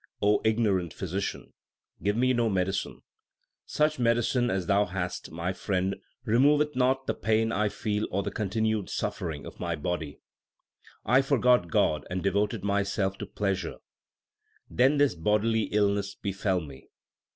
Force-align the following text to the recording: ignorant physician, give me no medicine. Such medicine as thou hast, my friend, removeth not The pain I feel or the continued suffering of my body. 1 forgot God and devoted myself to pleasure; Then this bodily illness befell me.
ignorant 0.43 0.95
physician, 0.95 1.53
give 2.01 2.17
me 2.17 2.33
no 2.33 2.49
medicine. 2.49 3.03
Such 3.67 3.99
medicine 3.99 4.49
as 4.49 4.65
thou 4.65 4.85
hast, 4.85 5.29
my 5.29 5.53
friend, 5.53 5.95
removeth 6.25 6.75
not 6.75 7.05
The 7.05 7.13
pain 7.13 7.51
I 7.51 7.69
feel 7.69 8.07
or 8.09 8.23
the 8.23 8.31
continued 8.31 8.89
suffering 8.89 9.45
of 9.45 9.59
my 9.59 9.75
body. 9.75 10.19
1 11.03 11.21
forgot 11.21 11.69
God 11.69 12.07
and 12.09 12.23
devoted 12.23 12.63
myself 12.63 13.19
to 13.19 13.27
pleasure; 13.27 13.77
Then 14.67 14.97
this 14.97 15.13
bodily 15.13 15.65
illness 15.65 16.15
befell 16.15 16.61
me. 16.61 16.89